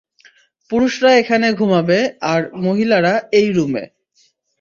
পুরুষরা 0.71 1.11
এখানে 1.13 1.47
ঘুমাবে, 1.53 1.99
আর 2.31 2.41
মহিলারা 2.55 3.13
এই 3.31 3.47
রুমে। 3.51 3.83